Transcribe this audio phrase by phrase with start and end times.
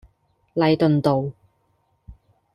[0.55, 1.31] 禮頓道